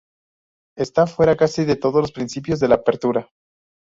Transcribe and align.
Está 0.75 1.05
fuera 1.05 1.33
de 1.33 1.37
casi 1.37 1.75
todos 1.79 2.01
los 2.01 2.11
principios 2.11 2.59
de 2.59 2.67
la 2.69 2.73
apertura. 2.73 3.29